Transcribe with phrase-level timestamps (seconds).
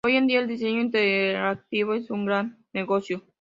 [0.03, 3.23] Hoy en día, el diseño interactivo es un gran negocio.